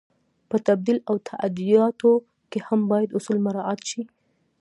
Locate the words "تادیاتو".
1.29-2.13